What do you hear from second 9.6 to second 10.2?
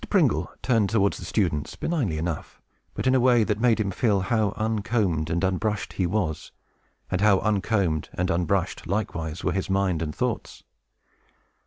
mind and